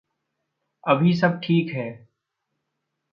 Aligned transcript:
अभी 0.83 1.13
सब 1.13 1.39
ठीक 1.43 1.73
है। 1.73 1.87